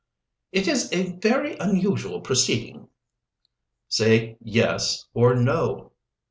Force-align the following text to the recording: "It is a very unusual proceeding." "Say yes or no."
"It 0.51 0.67
is 0.67 0.91
a 0.91 1.11
very 1.17 1.55
unusual 1.59 2.21
proceeding." 2.21 2.87
"Say 3.87 4.35
yes 4.43 5.05
or 5.13 5.35
no." 5.35 5.91